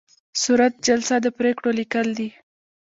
[0.43, 2.29] صورت جلسه د پریکړو لیکل دي